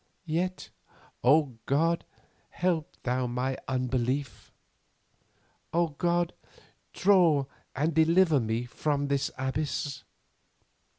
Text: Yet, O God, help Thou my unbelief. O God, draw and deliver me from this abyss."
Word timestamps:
Yet, 0.25 0.71
O 1.23 1.59
God, 1.67 2.05
help 2.49 2.97
Thou 3.03 3.27
my 3.27 3.55
unbelief. 3.67 4.51
O 5.71 5.89
God, 5.89 6.33
draw 6.91 7.45
and 7.75 7.93
deliver 7.93 8.39
me 8.39 8.65
from 8.65 9.09
this 9.09 9.29
abyss." 9.37 10.03